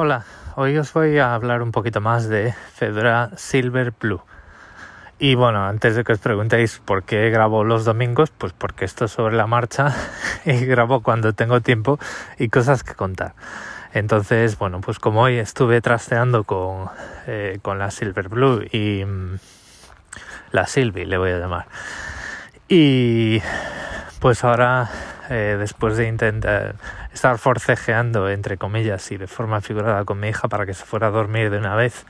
[0.00, 0.24] Hola,
[0.54, 4.22] hoy os voy a hablar un poquito más de Fedora Silver Blue.
[5.18, 9.06] Y bueno, antes de que os preguntéis por qué grabo los domingos, pues porque esto
[9.06, 9.92] es sobre la marcha
[10.44, 11.98] y grabo cuando tengo tiempo
[12.38, 13.34] y cosas que contar.
[13.92, 16.88] Entonces, bueno, pues como hoy estuve trasteando con,
[17.26, 19.38] eh, con la Silver Blue y mm,
[20.52, 21.66] la Silvi, le voy a llamar.
[22.68, 23.42] Y
[24.20, 24.90] pues ahora,
[25.30, 26.76] eh, después de intentar
[27.12, 31.08] estar forcejeando, entre comillas, y de forma figurada con mi hija para que se fuera
[31.08, 32.06] a dormir de una vez,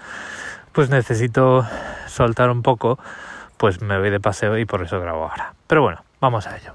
[0.72, 1.66] pues necesito
[2.06, 2.98] soltar un poco,
[3.56, 5.54] pues me voy de paseo y por eso grabo ahora.
[5.66, 6.72] Pero bueno, vamos a ello.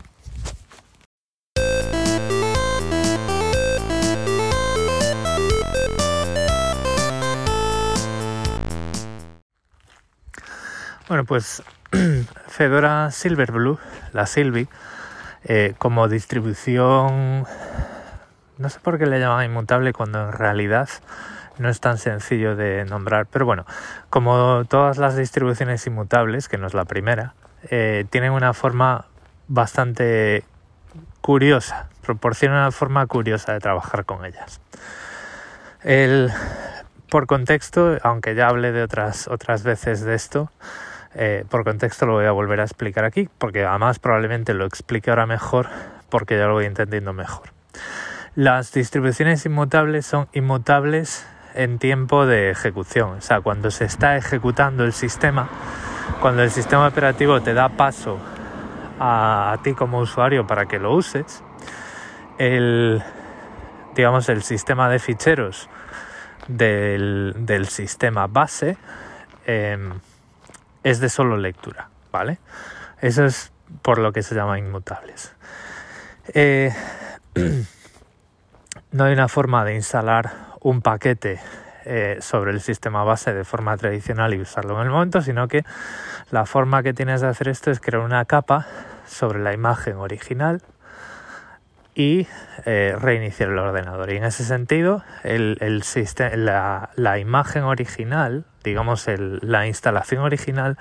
[11.08, 11.62] Bueno, pues
[12.48, 13.78] Fedora Silverblue,
[14.14, 14.68] la Silvi,
[15.46, 17.46] eh, como distribución,
[18.58, 20.90] no sé por qué le llaman inmutable cuando en realidad
[21.58, 23.66] no es tan sencillo de nombrar, pero bueno,
[24.10, 27.36] como todas las distribuciones inmutables, que no es la primera,
[27.70, 29.06] eh, tienen una forma
[29.48, 30.44] bastante
[31.22, 34.62] curiosa, proporciona una forma curiosa de trabajar con ellas.
[35.82, 36.32] El,
[37.10, 40.50] por contexto, aunque ya hablé de otras, otras veces de esto,
[41.16, 45.10] eh, por contexto lo voy a volver a explicar aquí, porque además probablemente lo explique
[45.10, 45.68] ahora mejor,
[46.10, 47.50] porque ya lo voy entendiendo mejor.
[48.36, 54.84] Las distribuciones inmutables son inmutables en tiempo de ejecución, o sea, cuando se está ejecutando
[54.84, 55.50] el sistema,
[56.20, 58.18] cuando el sistema operativo te da paso
[59.00, 61.44] a, ti como usuario para que lo uses,
[62.40, 63.04] el,
[63.96, 65.70] digamos, el sistema de ficheros
[66.48, 68.78] del, sistema base
[69.46, 69.92] em,
[70.84, 72.40] es de solo lectura, ¿vale?
[73.02, 75.34] Eso es por lo que se llama inmutables.
[76.34, 76.74] Eh,
[78.92, 81.40] no hay una forma de instalar un paquete
[81.86, 85.64] eh, sobre el sistema base de forma tradicional y usarlo en el momento, sino que
[86.32, 88.66] la forma que tienes de hacer esto es crear una capa
[89.06, 90.62] sobre la imagen original
[91.96, 92.28] y
[92.66, 94.12] eh, reiniciar el ordenador.
[94.12, 95.84] Y en ese sentido, el, el
[96.46, 100.78] la, imagen original, digamos la instalación original,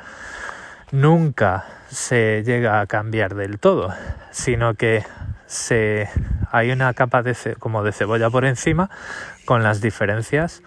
[0.90, 3.94] nunca se llega a cambiar del todo,
[4.30, 5.04] sino que
[5.46, 6.08] se,
[6.50, 8.90] hay una capa de, como de cebolla por encima
[9.44, 10.62] con las diferencias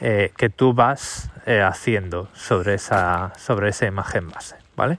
[0.00, 4.56] eh, que tú vas eh, haciendo sobre esa, sobre esa imagen base.
[4.76, 4.98] ¿vale?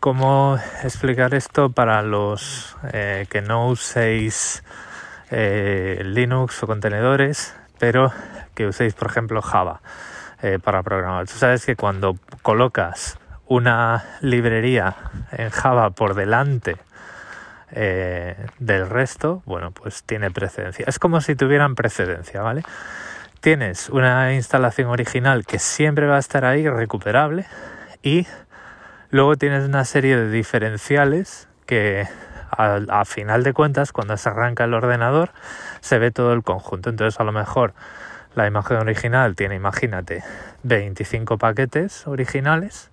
[0.00, 4.64] ¿Cómo explicar esto para los eh, que no uséis
[5.30, 8.12] eh, Linux o contenedores, pero
[8.54, 9.80] que uséis, por ejemplo, Java
[10.42, 11.26] eh, para programar?
[11.28, 14.96] Tú sabes que cuando colocas una librería
[15.32, 16.76] en Java por delante
[17.72, 20.84] del resto, bueno, pues tiene precedencia.
[20.88, 22.64] Es como si tuvieran precedencia, ¿vale?
[23.40, 27.46] Tienes una instalación original que siempre va a estar ahí, recuperable,
[28.02, 28.26] y
[29.12, 32.06] Luego tienes una serie de diferenciales que
[32.52, 35.30] a, final de cuentas, cuando se arranca el ordenador,
[35.80, 36.90] se ve todo el conjunto.
[36.90, 37.74] Entonces, a lo mejor
[38.36, 40.22] la imagen original tiene, imagínate,
[40.62, 42.90] 25 paquetes originales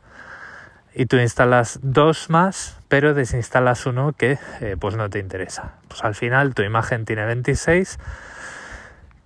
[0.96, 5.74] y tú instalas dos más, pero desinstalas uno que eh, pues no te interesa.
[5.88, 8.00] Pues al final tu imagen tiene 26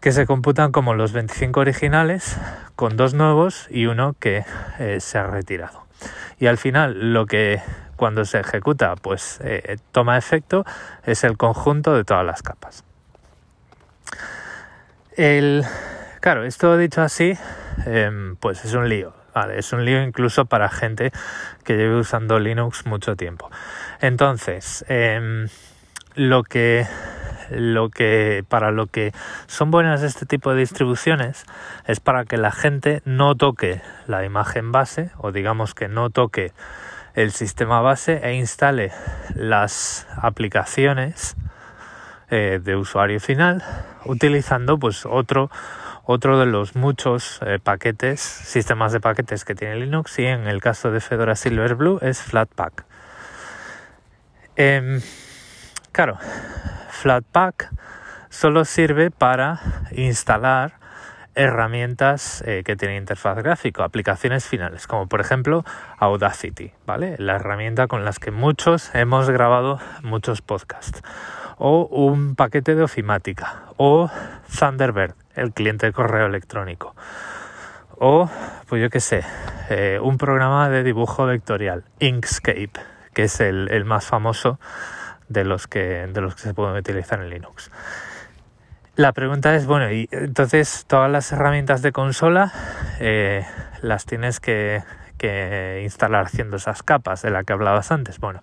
[0.02, 2.38] que se computan como los 25 originales
[2.76, 4.44] con dos nuevos y uno que
[4.80, 5.91] eh, se ha retirado
[6.40, 7.62] y al final lo que
[7.96, 10.66] cuando se ejecuta pues eh, toma efecto
[11.06, 12.84] es el conjunto de todas las capas.
[15.16, 15.64] El,
[16.20, 17.38] claro, esto dicho así,
[17.86, 19.14] em, pues es un lío.
[19.56, 21.12] Es un lío incluso para gente
[21.64, 23.50] que lleve usando Linux mucho tiempo.
[24.02, 25.48] Entonces, em,
[26.16, 26.86] lo que
[27.52, 29.12] lo que para lo que
[29.48, 31.46] son buenas este tipo de distribuciones
[31.86, 36.52] es para que la gente no toque la imagen base o digamos que no toque
[37.14, 38.92] el sistema base e instale
[39.36, 41.36] las aplicaciones
[42.30, 43.64] eh, de usuario final
[44.06, 45.50] utilizando pues otro
[46.04, 50.62] otro de los muchos eh, paquetes sistemas de paquetes que tiene Linux y en el
[50.62, 52.86] caso de Fedora Silverblue es Flatpak.
[54.56, 55.00] Em,
[55.92, 56.18] claro
[56.90, 57.72] Flatpak
[58.30, 59.60] solo sirve para
[59.92, 60.74] instalar
[61.36, 65.64] herramientas eh, que tienen interfaz gráfica, aplicaciones finales, como por ejemplo
[65.98, 67.16] Audacity, ¿vale?
[67.18, 71.02] La herramienta con las que muchos hemos grabado muchos podcasts.
[71.58, 73.64] O un paquete de ofimática.
[73.78, 74.10] O
[74.60, 76.96] Thunderbird, el cliente de correo electrónico.
[77.98, 78.30] O,
[78.68, 79.24] pues yo qué sé,
[79.70, 82.72] eh, un programa de dibujo vectorial, Inkscape,
[83.14, 84.60] que es el más famoso
[85.32, 87.72] de los que, de los que se pueden utilizar en Linux.
[88.96, 92.52] La pregunta es, bueno, y entonces todas las herramientas de consola
[93.00, 93.46] eh,
[93.82, 94.84] las tienes que,
[95.18, 98.20] que, instalar haciendo esas capas de las que hablabas antes.
[98.20, 98.42] Bueno,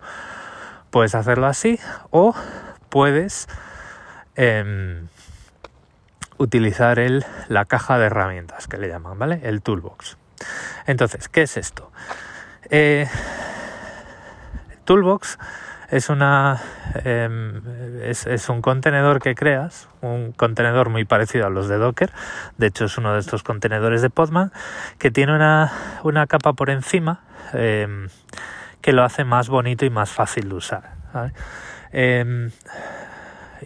[0.89, 2.35] puedes hacerlo así o
[2.89, 3.47] puedes
[4.35, 5.07] em,
[6.37, 9.41] utilizar el, la caja de herramientas que le llaman, ¿vale?
[9.43, 10.17] El toolbox.
[10.87, 11.91] Entonces, ¿qué es esto?
[12.71, 13.07] Eh,
[14.85, 15.37] toolbox
[15.91, 16.61] es una
[17.03, 17.61] em,
[18.03, 22.11] es, un contenedor que creas, un contenedor muy parecido a los de Docker,
[22.57, 24.51] de hecho es uno de estos contenedores de Podman,
[24.97, 25.71] que tiene una,
[26.03, 27.21] una capa por encima
[27.53, 28.09] em,
[28.81, 30.83] que lo hace más bonito y más fácil de usar.
[31.91, 32.51] Em,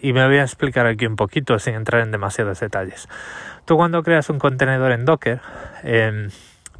[0.00, 3.08] y me voy a explicar aquí un poquito sin entrar en demasiados detalles.
[3.64, 5.40] Tú cuando creas un contenedor en Docker,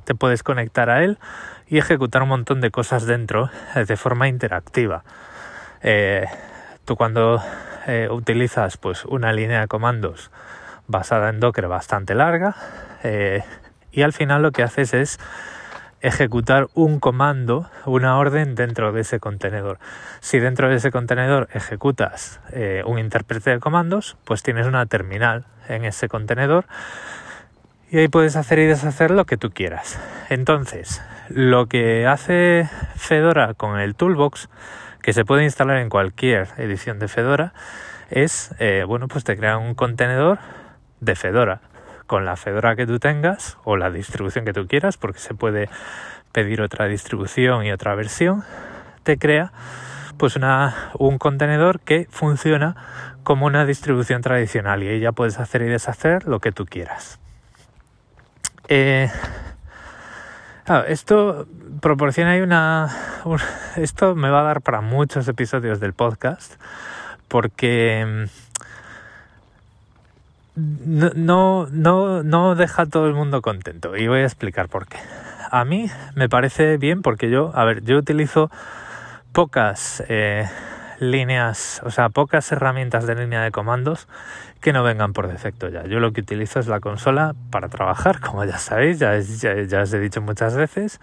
[0.05, 1.19] te puedes conectar a él
[1.67, 5.05] y ejecutar un montón de cosas dentro eh, de forma interactiva.
[5.85, 6.25] Eh,
[6.85, 7.41] tú cuando
[7.87, 10.33] eh, utilizas pues una línea de comandos
[10.89, 12.57] basada en Docker bastante larga
[13.93, 15.21] y al final lo que haces es
[16.01, 19.79] ejecutar un comando, una orden dentro de ese contenedor.
[20.21, 22.41] Si dentro de ese contenedor ejecutas
[22.87, 26.65] un intérprete de comandos, pues tienes una terminal en ese contenedor
[27.95, 30.01] y ahí puedes hacer y deshacer lo que tú quieras.
[30.29, 34.49] Entonces, lo que hace Fedora con el Toolbox,
[35.05, 37.53] que se puede instalar en cualquier edición de Fedora,
[38.09, 40.39] es, eh, bueno, pues te crea un contenedor
[41.01, 41.61] de Fedora
[42.07, 45.69] con la Fedora que tú tengas o la distribución que tú quieras, porque se puede
[46.33, 48.45] pedir otra distribución y otra versión,
[49.03, 49.53] te crea
[50.17, 52.75] pues una, un contenedor que funciona
[53.25, 57.21] como una distribución tradicional y ahí ya puedes hacer y deshacer lo que tú quieras.
[58.69, 59.11] Eh,
[60.89, 61.47] esto
[61.85, 62.89] proporciona ahí una,
[63.77, 66.55] Esto me va a dar para muchos episodios del podcast
[67.29, 68.27] porque
[70.57, 74.87] mm, no, no, no deja a todo el mundo contento y voy a explicar por
[74.87, 74.97] qué.
[75.51, 78.51] A mí me parece bien porque yo, a ver, yo utilizo
[79.33, 80.49] pocas eh,
[81.01, 84.09] líneas, o sea, pocas herramientas de línea de comandos
[84.63, 85.85] que no vengan por defecto ya.
[85.85, 89.93] Yo lo que utilizo es la consola para trabajar, como ya sabéis, ya, ya, os
[89.93, 90.99] he dicho muchas veces.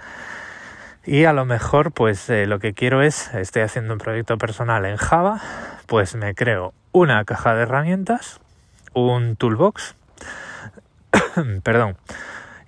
[1.06, 4.86] Y a lo mejor, pues eh, lo que quiero es, estoy haciendo un proyecto personal
[4.86, 5.42] en Java,
[5.88, 8.39] pues me creo una caja de herramientas,
[8.94, 9.95] un toolbox,
[11.63, 11.98] perdón,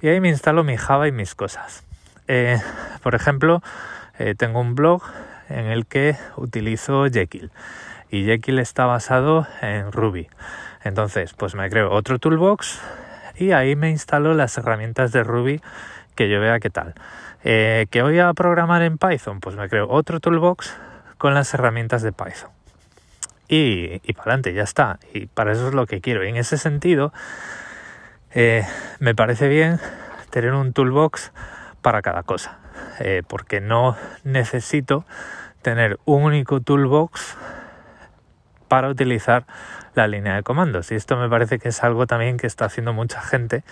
[0.01, 1.83] y ahí me instalo mi Java y mis cosas.
[2.27, 2.59] Eh,
[3.03, 3.61] por ejemplo,
[4.17, 5.03] eh, tengo un blog
[5.49, 7.51] en el que utilizo Jekyll
[8.09, 10.27] y Jekyll está basado en Ruby.
[10.83, 12.79] Entonces, pues me creo otro toolbox
[13.35, 15.61] y ahí me instalo las herramientas de Ruby
[16.15, 16.95] que yo vea qué tal.
[17.43, 19.39] Eh, ¿Que voy a programar en Python?
[19.39, 20.75] Pues me creo otro toolbox
[21.17, 22.51] con las herramientas de Python.
[23.49, 24.99] Y, y para adelante, ya está.
[25.13, 26.23] Y para eso es lo que quiero.
[26.23, 27.11] Y en ese sentido,
[28.33, 28.65] eh,
[28.99, 29.79] me parece bien
[30.29, 31.31] tener un toolbox
[31.81, 32.59] para cada cosa.
[32.99, 35.05] Eh, porque no necesito
[35.61, 37.37] tener un único toolbox
[38.67, 39.45] para utilizar
[39.95, 40.91] la línea de comandos.
[40.91, 43.63] Y esto me parece que es algo también que está haciendo mucha gente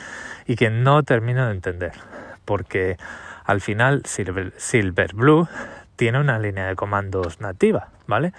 [0.46, 1.94] y que no termino de entender.
[2.46, 2.98] Porque
[3.46, 5.48] al final Silver, Silverblue
[5.96, 8.34] tiene una línea de comandos nativa, ¿vale?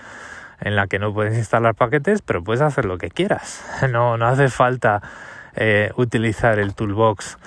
[0.61, 3.65] En la que no puedes instalar paquetes, pero puedes hacer lo que quieras.
[3.91, 5.03] No, no hace falta
[5.56, 7.39] eh, utilizar el toolbox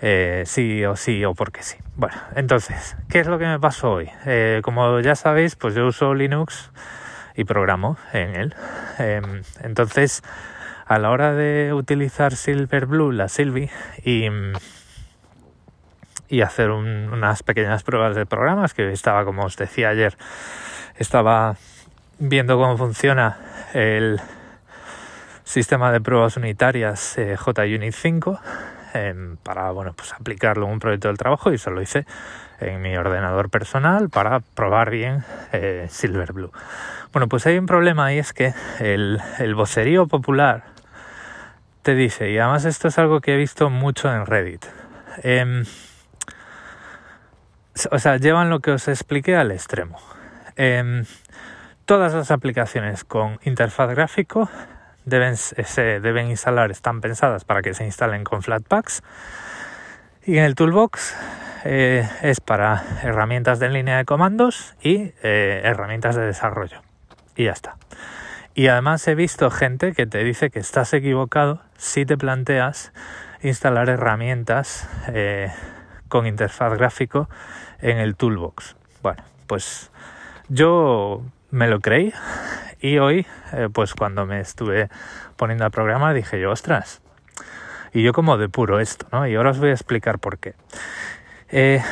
[0.00, 1.76] eh, sí o sí o porque sí.
[1.96, 4.10] Bueno, entonces, ¿qué es lo que me pasó hoy?
[4.26, 6.70] Eh, como ya sabéis, pues yo uso Linux
[7.34, 8.54] y programo en él.
[8.98, 10.22] Em, entonces,
[10.86, 13.70] a la hora de utilizar Silverblue, la Sylvie,
[14.04, 14.28] y,
[16.28, 20.16] y hacer unas pequeñas pruebas de programas, que estaba, como os decía ayer,
[20.96, 21.56] estaba
[22.18, 23.38] viendo cómo funciona
[23.74, 24.20] el
[25.44, 28.40] sistema de pruebas unitarias eh, JUnit 5
[28.94, 32.06] Em, para bueno, pues aplicarlo en un proyecto del trabajo y eso lo hice
[32.58, 36.50] en mi ordenador personal para probar bien eh, Silverblue.
[37.12, 40.64] Bueno, pues hay un problema y es que el, el vocerío popular
[41.82, 44.64] te dice, y además esto es algo que he visto mucho en Reddit,
[45.22, 45.64] em,
[47.90, 49.98] o sea, llevan lo que os expliqué al extremo.
[50.56, 51.04] Em,
[51.84, 54.48] todas las aplicaciones con interfaz gráfico
[55.04, 59.02] deben, se deben instalar, están pensadas para que se instalen con Flatpaks.
[60.24, 61.16] Y en el Toolbox
[61.64, 66.82] eh, es para herramientas de línea de comandos y eh, herramientas de desarrollo.
[67.36, 67.76] Y ya está.
[68.54, 72.92] Y además he visto gente que te dice que estás equivocado si te planteas
[73.42, 75.52] instalar herramientas eh,
[76.08, 77.28] con interfaz gráfico
[77.80, 78.76] en el Toolbox.
[79.02, 79.90] Bueno, pues
[80.48, 82.12] yo me lo creí
[82.80, 84.88] Y hoy, eh, pues cuando me estuve
[85.36, 87.00] poniendo a programar, dije yo, ostras,
[87.92, 89.26] y yo como depuro esto, ¿no?
[89.26, 90.54] Y ahora os voy a explicar por qué.
[91.48, 91.82] Eh,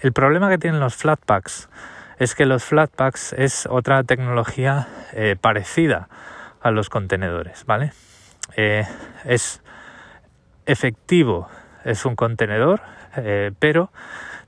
[0.00, 1.68] el problema que tienen los Flatpaks
[2.18, 6.08] es que los Flatpaks es otra tecnología eh, parecida
[6.62, 7.92] a los contenedores, ¿vale?
[8.56, 9.62] es
[10.66, 11.48] efectivo,
[11.84, 12.82] es un contenedor,
[13.58, 13.90] pero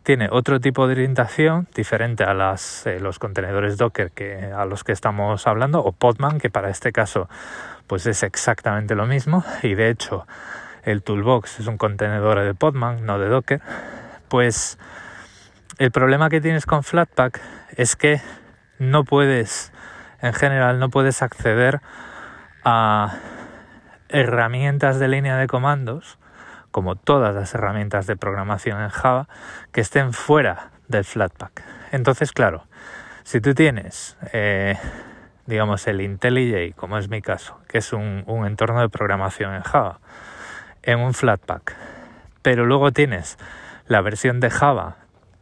[0.03, 4.85] tiene otro tipo de orientación diferente a las, eh, los contenedores Docker que, a los
[4.85, 7.29] que estamos hablando o Podman que para este caso
[7.87, 9.45] pues es exactamente lo mismo.
[9.63, 10.27] Y de hecho
[10.83, 13.61] el Toolbox es un contenedor de Podman no de Docker.
[14.29, 14.79] Pues
[15.79, 17.41] el problema que tienes con Flatpak
[17.77, 18.21] es que
[18.79, 19.73] no puedes
[20.21, 21.81] en general no puedes acceder
[22.65, 23.17] a
[24.09, 26.19] herramientas de línea de comandos
[26.73, 29.29] como todas las herramientas de programación en Java,
[29.71, 31.63] que estén fuera del Flatpak.
[31.93, 32.67] Entonces, claro,
[33.23, 34.77] si tú tienes, eh,
[35.47, 39.63] digamos, el IntelliJ, como es mi caso, que es un, un entorno de programación en
[39.63, 40.01] Java,
[40.83, 41.77] en un Flatpak,
[42.43, 43.39] pero luego tienes
[43.87, 44.97] la versión de Java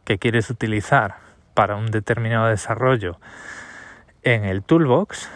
[0.04, 1.16] que quieres utilizar
[1.54, 3.18] para un determinado desarrollo
[4.22, 5.30] en el toolbox,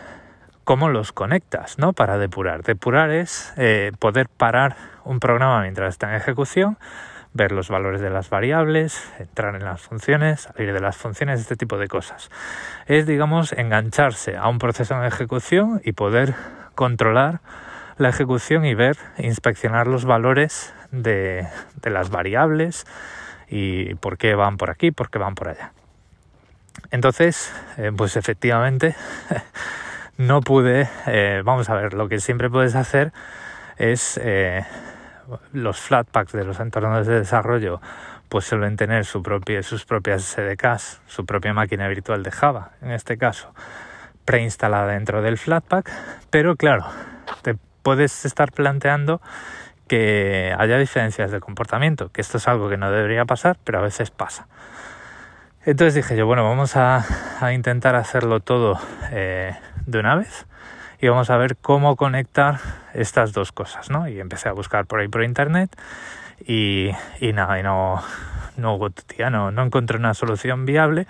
[0.64, 1.92] cómo los conectas, ¿no?
[1.92, 2.62] Para depurar.
[2.62, 6.78] Depurar es eh, poder parar un programa mientras está en ejecución,
[7.32, 11.56] ver los valores de las variables, entrar en las funciones, salir de las funciones, este
[11.56, 12.30] tipo de cosas.
[12.86, 16.34] Es, digamos, engancharse a un proceso en ejecución y poder
[16.74, 17.40] controlar
[17.98, 21.46] la ejecución y ver, inspeccionar los valores de,
[21.82, 22.86] las variables
[23.48, 25.72] y por qué van por aquí, por qué van por allá.
[26.90, 28.96] Entonces, eh, pues efectivamente
[30.16, 33.12] no pude, eh, vamos a ver, lo que siempre puedes hacer
[33.76, 34.64] es eh,
[35.52, 37.80] los flatpaks de los entornos de desarrollo
[38.28, 43.54] pues suelen tener sus propias SDKs, su propia máquina virtual de Java, en este caso,
[44.24, 45.90] preinstalada dentro del Flatpak,
[46.30, 46.84] pero claro,
[47.42, 49.20] te puedes estar planteando
[49.86, 53.82] que haya diferencias de comportamiento, que esto es algo que no debería pasar, pero a
[53.82, 54.48] veces pasa.
[55.66, 57.04] Entonces dije yo, bueno, vamos a,
[57.52, 58.80] intentar hacerlo todo
[59.12, 59.54] eh,
[59.86, 60.46] de una vez
[61.00, 62.60] y vamos a ver cómo conectar
[62.94, 64.08] estas dos cosas, ¿no?
[64.08, 65.70] Y empecé a buscar por ahí por internet
[66.46, 68.02] y, nada, y no,
[68.56, 68.78] no
[69.30, 71.06] no, no encontré una solución viable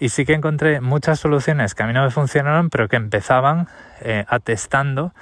[0.00, 3.68] y sí que encontré muchas soluciones que a mí no me funcionaron, pero que empezaban
[4.00, 5.12] eh, atestando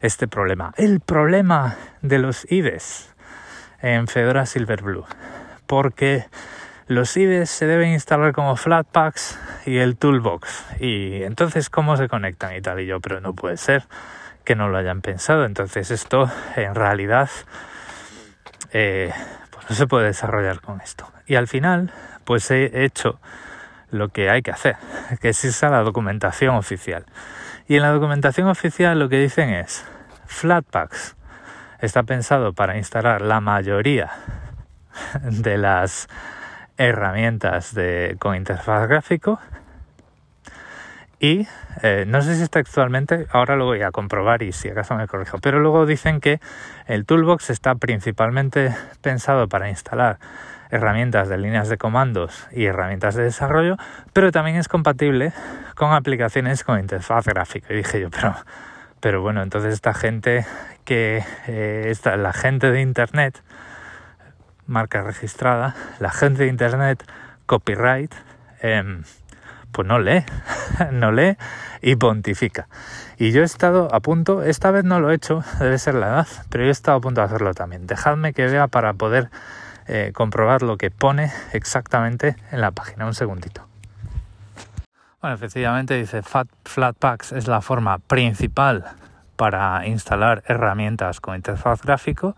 [0.00, 0.72] este problema.
[0.76, 3.14] El problema de los IDEs
[3.82, 5.04] en Fedora Silverblue.
[5.66, 6.26] Porque
[6.90, 10.64] los IDEs se deben instalar como Flatpaks y el Toolbox.
[10.80, 12.80] Y entonces, ¿cómo se conectan y tal?
[12.80, 13.84] Y yo, pero no puede ser
[14.42, 15.44] que no lo hayan pensado.
[15.44, 17.30] Entonces, esto en realidad
[18.72, 19.12] eh,
[19.52, 21.08] pues no se puede desarrollar con esto.
[21.28, 21.92] Y al final,
[22.24, 23.20] pues he hecho
[23.92, 24.74] lo que hay que hacer,
[25.20, 27.06] que es irse a la documentación oficial.
[27.68, 29.86] Y en la documentación oficial lo que dicen es,
[30.26, 31.14] Flatpaks
[31.78, 34.10] está pensado para instalar la mayoría
[35.22, 36.08] de las
[36.80, 39.38] herramientas de, con interfaz gráfico
[41.18, 41.46] y
[41.82, 45.06] eh, no sé si es textualmente, ahora lo voy a comprobar y si acaso me
[45.06, 46.40] corrijo, pero luego dicen que
[46.86, 50.18] el toolbox está principalmente pensado para instalar
[50.70, 53.76] herramientas de líneas de comandos y herramientas de desarrollo,
[54.14, 55.34] pero también es compatible
[55.74, 57.74] con aplicaciones con interfaz gráfica.
[57.74, 58.34] Y dije yo, pero,
[59.00, 60.46] pero bueno, entonces esta gente
[60.86, 63.42] que eh, la gente de internet
[64.70, 67.04] marca registrada, la gente de Internet,
[67.46, 68.14] copyright,
[68.62, 69.02] em,
[69.72, 70.24] pues no lee,
[70.92, 71.36] no lee
[71.82, 72.68] y pontifica.
[73.18, 76.08] Y yo he estado a punto, esta vez no lo he hecho, debe ser la
[76.08, 77.86] edad, pero yo he estado a punto de hacerlo también.
[77.86, 79.30] Dejadme que vea para poder
[79.86, 83.06] eh, comprobar lo que pone exactamente en la página.
[83.06, 83.66] Un segundito.
[85.20, 88.84] Bueno, efectivamente dice Flatpaks es la forma principal
[89.40, 92.36] para instalar herramientas con interfaz gráfico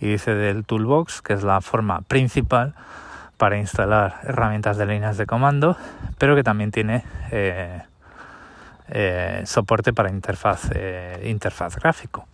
[0.00, 2.74] y dice del Toolbox, que es la forma principal
[3.38, 5.76] para instalar herramientas de líneas de comando,
[6.16, 7.82] pero que también tiene eh,
[8.86, 12.28] eh, soporte para interfaz, eh, interfaz gráfico.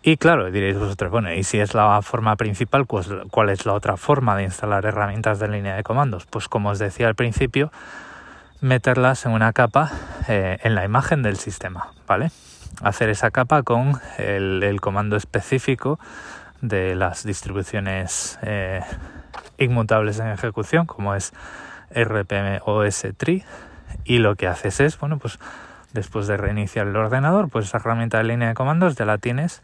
[0.00, 3.72] Y claro, diréis vosotros, bueno, y si es la forma principal, pues, ¿cuál es la
[3.72, 6.24] otra forma de instalar herramientas de línea de comandos?
[6.24, 7.72] Pues como os decía al principio,
[8.60, 9.90] meterlas en una capa
[10.28, 12.30] en la imagen del sistema, ¿vale?
[12.82, 15.98] Hacer esa capa con el, comando específico
[16.60, 18.80] de las distribuciones eh,
[19.58, 21.32] inmutables en ejecución, como es
[21.94, 23.44] rpm os tree,
[24.04, 25.38] y lo que haces es, bueno, pues
[25.92, 29.60] después de reiniciar el ordenador, pues esa herramienta de línea de comandos ya la tienes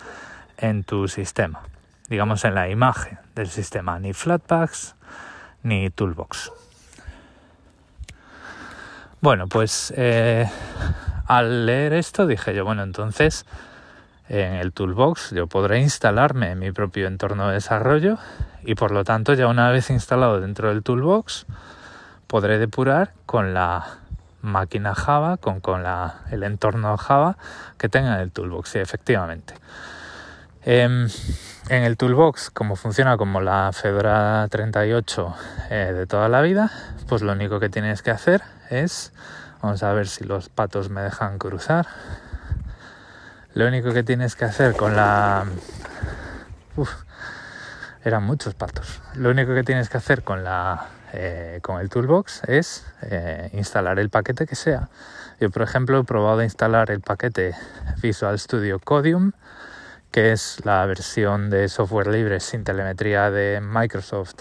[0.58, 1.62] en tu sistema,
[2.08, 4.96] digamos en la imagen del sistema, ni Flatpaks
[5.62, 6.52] ni Toolbox.
[9.20, 10.48] Bueno, pues eh,
[11.26, 13.46] al leer esto dije yo, bueno, entonces
[14.28, 18.18] en el toolbox yo podré instalarme mi propio entorno de desarrollo
[18.64, 21.46] y por lo tanto ya una vez instalado dentro del toolbox
[22.26, 24.00] podré depurar con la
[24.42, 27.38] máquina Java, con, con la, el entorno Java
[27.78, 29.54] que tenga en el toolbox, sí, efectivamente.
[30.62, 31.08] Em,
[31.68, 35.34] en el toolbox, como funciona como la Fedora 38
[35.70, 36.70] eh, de toda la vida,
[37.08, 39.12] pues lo único que tienes que hacer es,
[39.62, 41.86] vamos a ver si los patos me dejan cruzar,
[43.54, 45.46] lo único que tienes que hacer con la...
[46.76, 46.90] Uf,
[48.04, 49.00] eran muchos patos.
[49.14, 53.98] Lo único que tienes que hacer con la eh, con el toolbox es eh, instalar
[53.98, 54.90] el paquete que sea.
[55.40, 57.54] Yo, por ejemplo, he probado instalar el paquete
[58.02, 59.32] Visual Studio Codium
[60.16, 64.36] que es la versión de software libre sin telemetría de Microsoft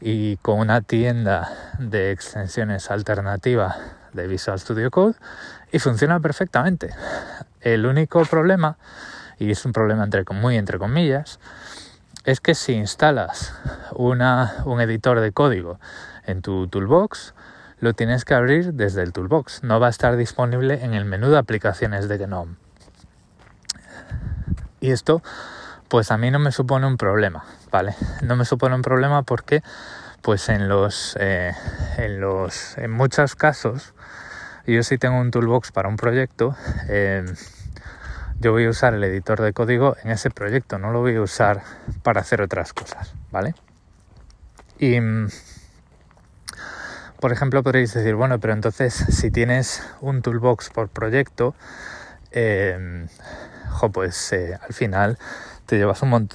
[0.00, 1.48] y con una tienda
[1.78, 3.76] de extensiones alternativa
[4.12, 5.14] de Visual Studio Code
[5.70, 6.90] y funciona perfectamente.
[7.60, 8.78] El único problema,
[9.38, 11.38] y es un problema entre, muy entre comillas,
[12.24, 13.54] es que si instalas
[13.94, 15.78] una, un editor de código
[16.26, 17.32] en tu toolbox,
[17.78, 19.62] lo tienes que abrir desde el toolbox.
[19.62, 22.61] No va a estar disponible en el menú de aplicaciones de GNOME.
[24.82, 25.22] Y esto,
[25.86, 27.94] pues a mí no me supone un problema, ¿vale?
[28.20, 29.62] No me supone un problema porque,
[30.22, 31.52] pues en los, eh,
[31.98, 33.94] en los, en muchos casos,
[34.66, 36.56] yo si tengo un toolbox para un proyecto,
[36.88, 37.26] em,
[38.40, 41.22] yo voy a usar el editor de código en ese proyecto, no lo voy a
[41.22, 41.62] usar
[42.02, 43.54] para hacer otras cosas, ¿vale?
[44.80, 44.98] Y,
[47.20, 51.54] por ejemplo, podréis decir, bueno, pero entonces si tienes un toolbox por proyecto,
[52.32, 53.06] eh,
[53.90, 55.18] pues eh, al final
[55.66, 56.28] te llevas un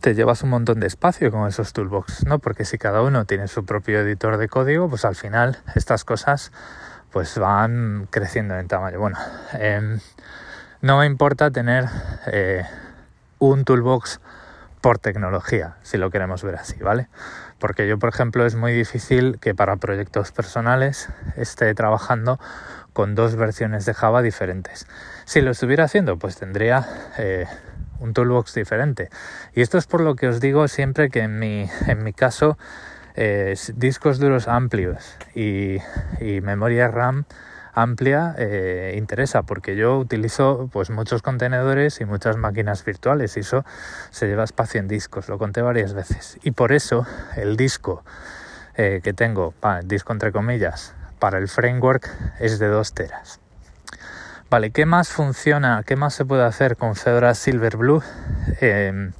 [0.00, 2.38] te llevas un montón de espacio con esos toolbox, ¿no?
[2.38, 6.52] Porque si cada uno tiene su propio editor de código, pues al final estas cosas
[7.12, 8.98] pues van creciendo en tamaño.
[8.98, 9.18] Bueno,
[9.52, 10.00] em,
[10.80, 11.86] no me importa tener
[12.26, 12.64] eh,
[13.38, 14.20] un toolbox
[14.80, 17.08] por tecnología, si lo queremos ver así, ¿vale?
[17.58, 22.40] Porque yo, por ejemplo, es muy difícil que para proyectos personales esté trabajando
[22.92, 24.86] con dos versiones de Java diferentes.
[25.24, 26.86] Si lo estuviera haciendo, pues tendría
[27.18, 27.46] eh,
[27.98, 29.10] un toolbox diferente.
[29.54, 32.58] Y esto es por lo que os digo siempre que en mi, en mi caso,
[33.14, 35.78] eh, discos duros amplios y,
[36.42, 37.24] memoria RAM
[37.72, 43.64] amplia eh, interesa porque yo utilizo pues muchos contenedores y muchas máquinas virtuales y eso
[44.10, 48.04] se lleva espacio en discos lo conté varias veces y por eso el disco
[48.74, 53.38] que tengo disco entre comillas para el framework es de 2 teras.
[54.50, 55.84] Vale, ¿qué más funciona?
[55.86, 58.02] ¿Qué más se puede hacer con Fedora Silverblue
[58.60, 59.12] em,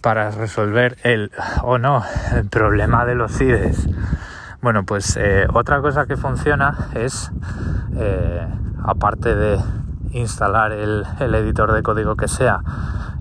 [0.00, 1.32] para resolver el
[1.64, 3.88] o no el problema de los CIDES?
[4.62, 7.32] Bueno, pues eh, otra cosa que funciona es,
[7.96, 8.46] eh,
[8.84, 9.58] aparte de
[10.12, 12.60] instalar el, el editor de código que sea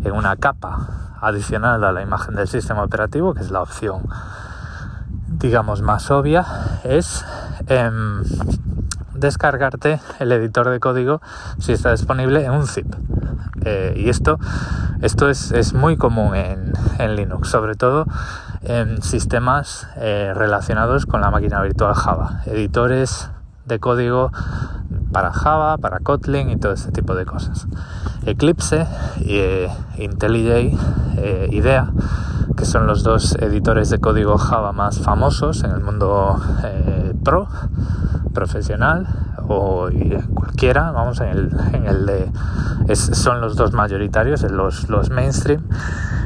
[0.04, 4.04] en una capa adicional a la imagen del sistema operativo, que es la opción
[5.40, 6.46] digamos más obvia,
[6.84, 7.26] es
[7.68, 8.22] Em,
[9.16, 11.22] descargarte el editor de código
[11.58, 12.94] si está disponible en un zip.
[13.64, 14.38] Eh, y esto,
[15.02, 18.06] esto es, muy común en, Linux, sobre todo
[18.62, 23.32] en sistemas eh, relacionados con la máquina virtual Java, editores
[23.66, 24.32] de código
[25.12, 27.68] para Java, para Kotlin y todo ese tipo de cosas.
[28.26, 28.88] Eclipse
[29.26, 30.78] eh, IntelliJ
[31.52, 31.92] IDEA,
[32.58, 36.40] que son los dos editores de código Java más famosos en el mundo
[37.24, 37.48] pro,
[38.34, 39.08] profesional
[39.48, 39.90] o
[40.34, 42.32] cualquiera, vamos, en el, en el de...
[42.96, 45.64] son los dos mayoritarios, los, los mainstream.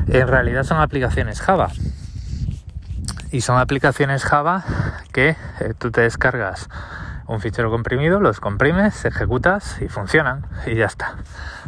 [0.08, 1.70] En realidad son aplicaciones Java.
[3.32, 4.64] Y son aplicaciones Java
[5.12, 6.68] que eh, tú te descargas
[7.30, 11.16] un fichero comprimido, los comprimes, ejecutas y funcionan y ya está.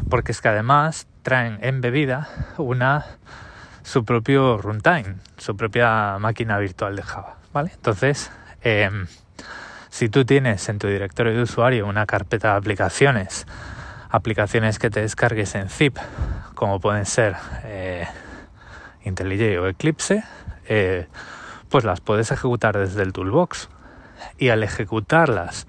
[0.10, 3.06] Porque es que además traen embebida una
[3.84, 7.72] su propio runtime, su propia máquina virtual de Java, ¿vale?
[7.74, 8.32] Entonces,
[8.64, 9.08] Em,
[9.90, 13.48] si tú tienes en tu directorio de usuario una carpeta de aplicaciones,
[14.10, 15.98] aplicaciones que te descargues en zip,
[16.54, 18.06] como pueden ser eh,
[19.04, 20.24] IntelliJ o Eclipse,
[20.68, 21.08] eh,
[21.70, 23.70] pues las puedes ejecutar desde el toolbox.
[24.38, 25.68] Y al ejecutarlas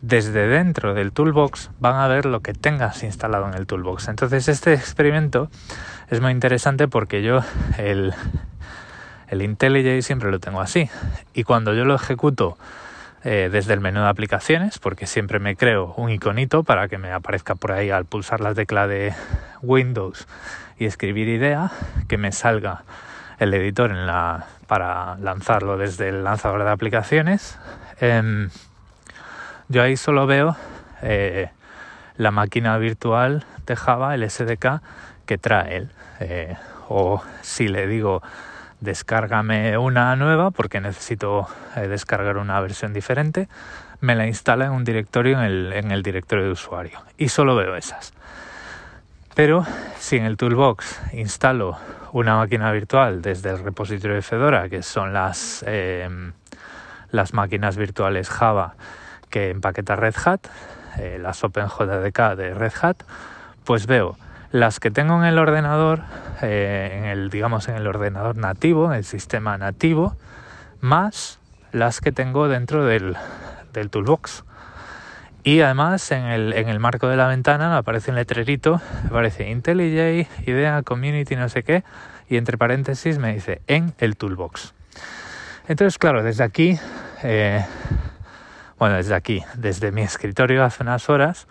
[0.00, 4.08] desde dentro del toolbox van a ver lo que tengas instalado en el toolbox.
[4.08, 5.50] Entonces este experimento
[6.10, 7.40] es muy interesante porque yo
[7.78, 8.14] el,
[9.28, 10.88] el IntelliJ siempre lo tengo así.
[11.34, 12.56] Y cuando yo lo ejecuto
[13.24, 17.10] eh, desde el menú de aplicaciones, porque siempre me creo un iconito para que me
[17.10, 19.14] aparezca por ahí al pulsar la tecla de
[19.62, 20.28] Windows
[20.78, 21.72] y escribir idea,
[22.06, 22.84] que me salga
[23.40, 27.58] el editor en la, para lanzarlo desde el lanzador de aplicaciones.
[28.00, 28.50] Em,
[29.68, 30.56] Yo ahí solo veo
[31.02, 31.50] eh,
[32.16, 34.80] la máquina virtual de Java, el SDK
[35.26, 35.90] que trae él.
[36.20, 36.56] Eh,
[36.88, 38.22] o si le digo
[38.80, 43.48] descárgame una nueva porque necesito eh, descargar una versión diferente,
[44.00, 47.56] me la instala en un directorio en el, en el directorio de usuario y solo
[47.56, 48.12] veo esas.
[49.36, 49.66] Pero
[49.98, 51.76] si en el toolbox instalo
[52.12, 56.32] una máquina virtual desde el repositorio de Fedora, que son las, em,
[57.10, 58.76] las máquinas virtuales Java
[59.28, 60.46] que empaqueta Red Hat,
[60.96, 62.96] eh, las OpenJDK de Red Hat,
[63.64, 64.16] pues veo
[64.52, 66.00] las que tengo en el ordenador,
[66.40, 70.16] eh, en el, digamos en el ordenador nativo, en el sistema nativo,
[70.80, 71.40] más
[71.72, 73.18] las que tengo dentro del,
[73.74, 74.45] del toolbox.
[75.46, 80.26] Y además en el, en el marco de la ventana aparece un letrerito, aparece IntelliJ,
[80.44, 81.84] idea, community, no sé qué,
[82.28, 84.74] y entre paréntesis me dice en el toolbox.
[85.68, 86.76] Entonces, claro, desde aquí,
[87.22, 87.64] eh,
[88.76, 91.46] bueno, desde aquí, desde mi escritorio hace unas horas,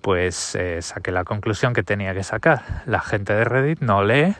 [0.00, 2.62] pues eh, saqué la conclusión que tenía que sacar.
[2.86, 4.36] La gente de Reddit no lee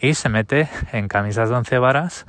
[0.00, 2.24] y se mete en camisas de once varas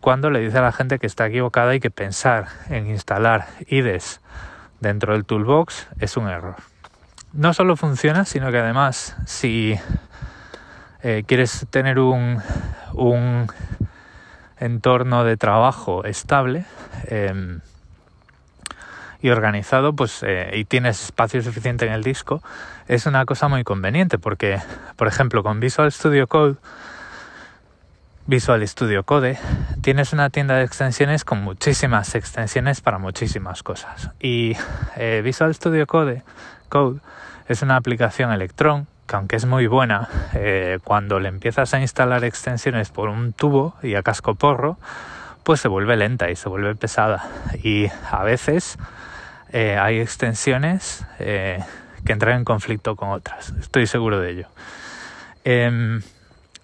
[0.00, 4.20] cuando le dice a la gente que está equivocada y que pensar en instalar IDES
[4.84, 6.56] dentro del toolbox es un error.
[7.32, 9.76] No solo funciona, sino que además si
[11.02, 12.40] eh, quieres tener un,
[12.92, 13.48] un,
[14.58, 16.64] entorno de trabajo estable
[17.08, 17.60] em,
[19.20, 22.42] y organizado, pues eh, y tienes espacio suficiente en el disco,
[22.86, 24.60] es una cosa muy conveniente porque,
[24.96, 26.56] por ejemplo, con Visual Studio Code
[28.26, 29.38] Visual Studio Code,
[29.82, 34.12] tienes una tienda de extensiones con muchísimas extensiones para muchísimas cosas.
[34.18, 34.56] Y
[34.96, 36.22] eh, Visual Studio Code,
[36.70, 37.00] Code
[37.48, 42.24] es una aplicación Electron que aunque es muy buena, eh, cuando le empiezas a instalar
[42.24, 44.78] extensiones por un tubo y a casco porro,
[45.42, 47.28] pues se vuelve lenta y se vuelve pesada.
[47.62, 48.78] Y a veces
[49.52, 51.62] eh, hay extensiones que
[52.06, 53.52] entran en conflicto con otras.
[53.60, 54.48] Estoy seguro de ello.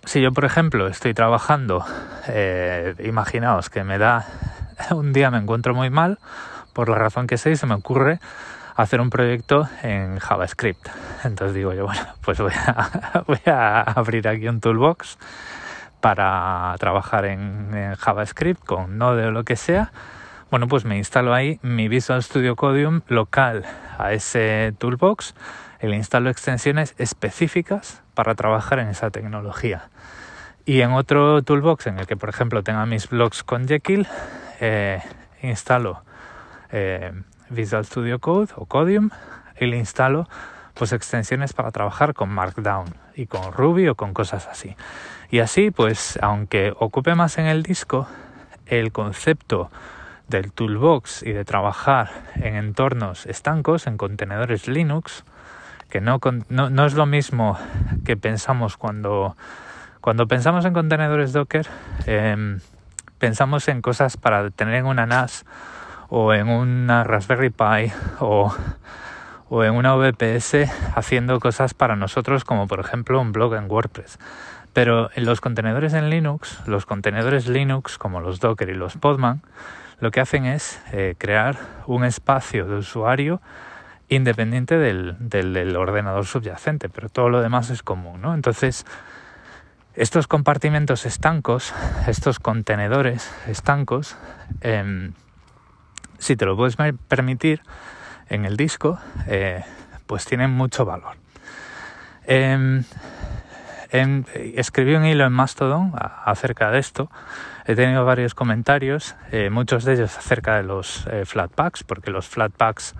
[0.04, 1.84] Si yo, por ejemplo, estoy trabajando,
[2.26, 4.26] eh, imaginaos que me da,
[4.90, 6.18] un día me encuentro muy mal,
[6.72, 8.18] por la razón que sé, y se me ocurre
[8.76, 10.88] hacer un proyecto en JavaScript.
[11.24, 15.18] Entonces digo yo, bueno, pues voy a, voy a abrir aquí un toolbox
[16.00, 19.92] para trabajar en, en, JavaScript con Node o lo que sea.
[20.50, 23.64] Bueno, pues me instalo ahí mi Visual Studio Codium local
[23.98, 25.34] a ese toolbox
[25.82, 29.88] y le instalo extensiones específicas para trabajar en esa tecnología.
[30.66, 34.06] Y en otro toolbox en el que, por ejemplo, tenga mis blogs con Jekyll,
[34.61, 35.00] eh,
[35.40, 36.02] instalo
[36.70, 37.12] eh,
[37.48, 39.09] Visual Studio Code o Codium
[39.59, 40.28] y le instalo
[40.74, 44.76] pues extensiones para trabajar con Markdown y con Ruby o con cosas así.
[45.30, 48.06] Y así, pues, aunque ocupe más en el disco,
[48.66, 49.70] el concepto
[50.28, 55.24] del toolbox y de trabajar en entornos estancos, en contenedores Linux,
[55.90, 57.59] que no, no, es lo mismo
[58.05, 59.37] que pensamos cuando,
[60.00, 61.66] cuando pensamos en contenedores Docker,
[62.07, 62.61] em,
[63.18, 65.44] pensamos en cosas para tener en una NAS
[66.09, 68.55] o en una Raspberry Pi o,
[69.50, 74.18] o en una VPS haciendo cosas para nosotros como por ejemplo un blog en WordPress.
[74.72, 79.42] Pero en los contenedores en Linux, los contenedores Linux como los Docker y los Podman,
[79.98, 83.42] lo que hacen es eh, crear un espacio de usuario
[84.10, 88.34] independiente del, ordenador subyacente, pero todo lo demás es común, ¿no?
[88.34, 88.84] Entonces,
[89.94, 91.72] estos compartimentos estancos,
[92.08, 94.16] estos contenedores estancos,
[94.62, 95.12] em,
[96.18, 96.76] si te lo puedes
[97.08, 97.62] permitir
[98.28, 99.62] en el disco, eh,
[100.06, 101.16] pues tienen mucho valor.
[102.24, 102.82] Em,
[103.90, 105.92] em, escribí un hilo en Mastodon
[106.24, 107.10] acerca de esto.
[107.64, 112.26] He tenido varios comentarios, eh, muchos de ellos acerca de los eh, Flatpaks, porque los
[112.26, 112.96] Flatpaks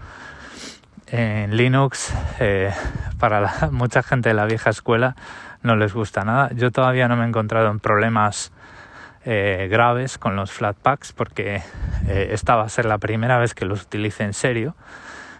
[1.11, 2.73] en Linux eh,
[3.19, 5.17] para mucha gente de la vieja escuela
[5.63, 6.51] no les gusta nada.
[6.55, 8.53] Yo todavía no me he encontrado en problemas
[9.25, 11.63] eh, graves con los Flatpaks porque
[12.07, 14.75] eh, esta va a ser la primera vez que los utilice en serio.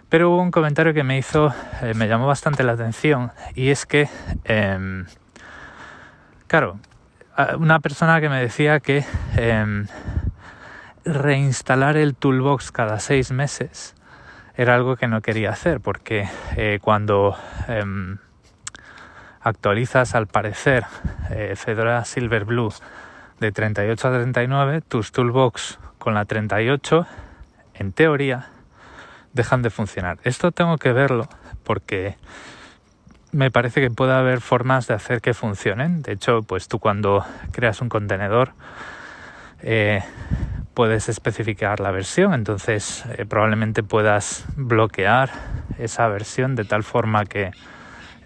[0.09, 1.53] Pero hubo un comentario que me hizo,
[1.95, 4.09] me llamó bastante la atención y es que,
[4.43, 5.05] em,
[6.47, 6.79] claro,
[7.57, 9.05] una persona que me decía que
[9.37, 9.87] em,
[11.05, 13.95] reinstalar el toolbox cada seis meses
[14.55, 17.37] era algo que no quería hacer porque eh, cuando
[17.67, 18.17] em,
[19.41, 20.85] actualizas al parecer
[21.29, 22.71] eh, Fedora Silverblue
[23.39, 27.07] de 38 a 39, tus toolbox con la 38
[27.75, 28.49] en teoría
[29.33, 30.19] dejan de funcionar.
[30.23, 31.27] Esto tengo que verlo
[31.63, 32.17] porque
[33.31, 36.01] me parece que puede haber formas de hacer que funcionen.
[36.01, 38.53] De hecho, pues tú cuando creas un contenedor
[39.61, 40.03] eh,
[40.81, 45.29] puedes especificar la versión, entonces eh, probablemente puedas bloquear
[45.77, 47.51] esa versión de tal forma que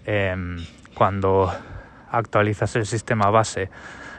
[0.06, 0.64] em,
[0.94, 1.52] cuando
[2.10, 3.68] actualizas el sistema base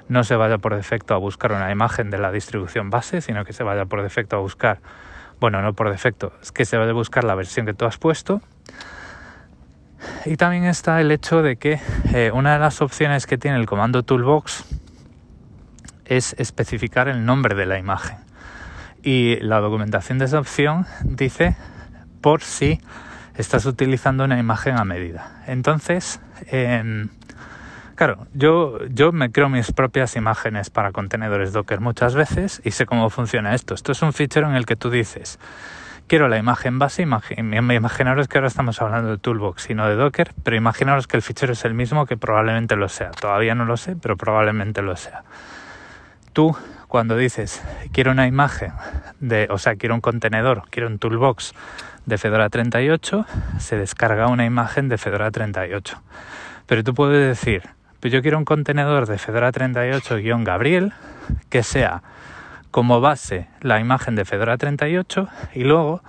[0.07, 3.53] no se vaya por defecto a buscar una imagen de la distribución base, sino que
[3.53, 4.81] se vaya por defecto a buscar,
[5.39, 7.97] bueno, no por defecto, es que se vaya a buscar la versión que tú has
[7.97, 8.39] puesto.
[10.27, 11.79] Y también está el hecho de que
[12.13, 14.63] eh, una de las opciones que tiene el comando Toolbox
[16.05, 18.26] es especificar el nombre de la imagen.
[19.07, 21.55] Y la documentación de esa opción dice
[22.19, 22.81] por si
[23.35, 25.43] estás utilizando una imagen a medida.
[25.47, 27.07] Entonces, em,
[27.95, 32.85] claro, yo, yo me creo mis propias imágenes para contenedores Docker muchas veces y sé
[32.85, 33.75] cómo funciona esto.
[33.75, 35.39] Esto es un fichero en el que tú dices,
[36.07, 40.33] quiero la imagen base, imaginaros que ahora estamos hablando de Toolbox y no de Docker,
[40.43, 43.11] pero imaginaros que el fichero es el mismo que probablemente lo sea.
[43.11, 45.23] Todavía no lo sé, pero probablemente lo sea
[46.37, 46.55] tú
[46.87, 48.73] cuando dices quiero una imagen
[49.19, 51.53] de, o sea, quiero un contenedor, quiero un toolbox
[52.05, 53.25] de Fedora 38,
[53.59, 56.01] se descarga una imagen de Fedora 38.
[56.65, 57.63] Pero tú puedes decir,
[57.99, 60.93] pues yo quiero un contenedor de Fedora 38-Gabriel
[61.49, 62.03] que sea
[62.71, 66.01] como base la imagen de Fedora 38 y luego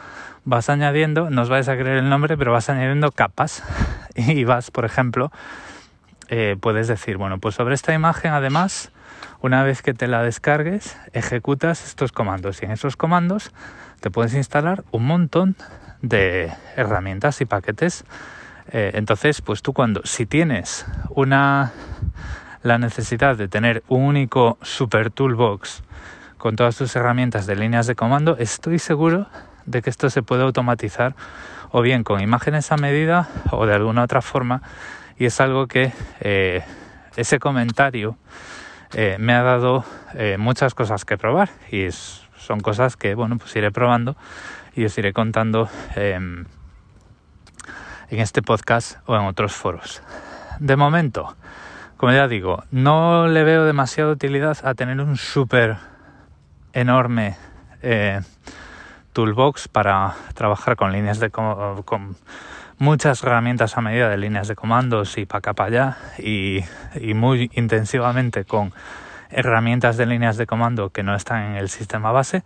[0.45, 3.63] vas añadiendo, no os vais a creer el nombre, pero vas añadiendo capas
[4.15, 5.33] y vas, por ejemplo,
[6.29, 8.93] eh, puedes decir, bueno, pues sobre esta imagen además
[9.41, 13.53] una vez que te la descargues, ejecutas estos comandos y en esos comandos
[14.01, 15.57] te puedes instalar un montón
[16.03, 18.05] de herramientas y paquetes.
[18.71, 21.73] Eh, entonces, pues tú cuando, si tienes una
[22.63, 25.83] la necesidad de tener un único super toolbox
[26.37, 29.29] con todas tus herramientas de líneas de comando, estoy seguro
[29.67, 31.15] de que esto se puede automatizar
[31.71, 34.63] o bien con imágenes a medida o de alguna otra forma
[35.19, 36.63] y es algo que eh,
[37.17, 38.17] ese comentario
[38.95, 43.55] eh, me ha dado eh, muchas cosas que probar y son cosas que bueno pues
[43.57, 44.17] iré probando
[44.75, 46.47] y os iré contando em,
[48.11, 50.03] en este podcast o en otros foros.
[50.61, 51.37] De momento,
[51.97, 55.77] como ya digo, no le veo demasiada utilidad a tener un súper
[56.73, 57.37] enorme
[57.83, 58.21] eh,
[59.13, 62.17] toolbox para trabajar con líneas de con
[62.79, 66.65] muchas herramientas a medida de líneas de comandos y para acá para allá y,
[67.15, 68.73] muy intensivamente con
[69.31, 72.43] herramientas de líneas de comando que no están en el sistema base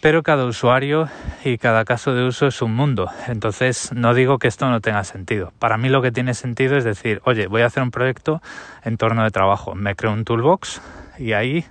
[0.00, 1.08] pero cada usuario
[1.44, 3.10] y cada caso de uso es un mundo.
[3.26, 5.52] Entonces no digo que esto no tenga sentido.
[5.58, 8.40] Para mí lo que tiene sentido es decir, oye, voy a hacer un proyecto
[8.84, 9.74] en torno de trabajo.
[9.74, 10.80] Me creo un toolbox
[11.18, 11.64] y ahí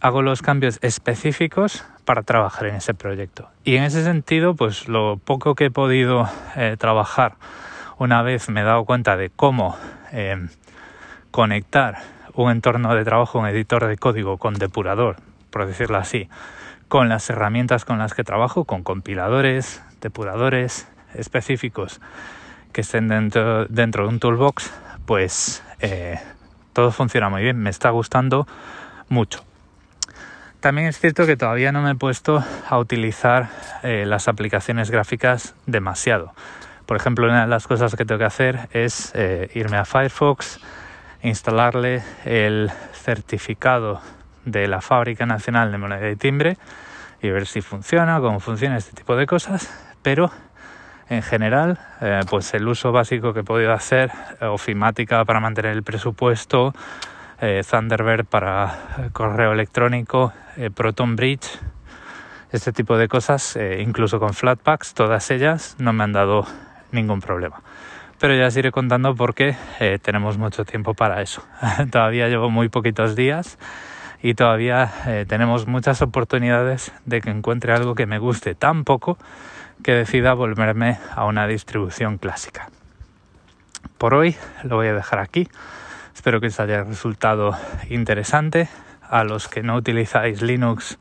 [0.00, 3.48] hago los cambios específicos para trabajar en ese proyecto.
[3.62, 7.36] Y en ese sentido, pues lo poco que he podido eh, trabajar
[7.98, 9.76] una vez me he dado cuenta de cómo
[10.10, 10.48] eh,
[11.30, 11.98] conectar
[12.34, 15.18] un entorno de trabajo, un editor de código con depurador,
[15.50, 16.28] por decirlo así,
[16.88, 22.00] con las herramientas con las que trabajo, con compiladores, depuradores específicos
[22.72, 24.72] que estén dentro, dentro de un toolbox,
[25.06, 26.18] pues eh,
[26.72, 28.48] todo funciona muy bien, me está gustando
[29.08, 29.44] mucho.
[30.60, 33.48] También es cierto que todavía no me he puesto a utilizar
[33.82, 36.34] eh, las aplicaciones gráficas demasiado.
[36.84, 40.60] Por ejemplo, una de las cosas que tengo que hacer es eh, irme a Firefox,
[41.22, 44.02] instalarle el certificado
[44.44, 46.58] de la Fábrica Nacional de Moneda y Timbre
[47.22, 49.72] y ver si funciona, cómo funciona este tipo de cosas.
[50.02, 50.30] Pero
[51.08, 54.10] en general, eh, pues el uso básico que he podido hacer,
[54.42, 56.74] ofimática para mantener el presupuesto,
[57.40, 61.58] eh, Thunderbird para correo electrónico, eh, Proton Bridge,
[62.52, 66.46] este tipo de cosas, eh, incluso con Flatpaks, todas ellas no me han dado
[66.92, 67.62] ningún problema.
[68.18, 69.56] Pero ya os iré contando porque
[70.02, 71.42] tenemos mucho tiempo para eso.
[71.90, 73.58] todavía llevo muy poquitos días
[74.22, 74.92] y todavía
[75.26, 79.16] tenemos muchas oportunidades de que encuentre algo que me guste tan poco
[79.82, 82.68] que decida volverme a una distribución clásica.
[83.96, 85.48] Por hoy lo voy a dejar aquí.
[86.20, 87.56] Espero que os haya resultado
[87.88, 88.68] interesante.
[89.08, 90.98] A los que no utilizáis Linux,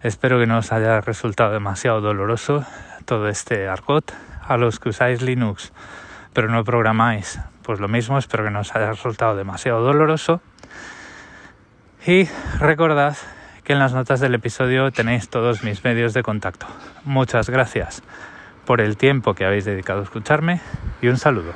[0.00, 2.64] espero que no os haya resultado demasiado doloroso
[3.04, 4.14] todo este argot.
[4.46, 5.72] A los que usáis Linux
[6.34, 10.40] pero no programáis, pues lo mismo, espero que no os haya resultado demasiado doloroso.
[12.06, 12.28] Y
[12.60, 13.16] recordad
[13.64, 16.68] que en las notas del episodio tenéis todos mis medios de contacto.
[17.02, 18.04] Muchas gracias
[18.64, 20.60] por el tiempo que habéis dedicado a escucharme
[21.02, 21.54] y un saludo.